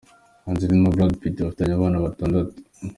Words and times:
Angelina 0.49 0.81
na 0.83 0.93
Brad 0.93 1.13
Pitt 1.21 1.35
bafitanye 1.43 1.73
abana 1.75 2.03
batandatu. 2.05 2.55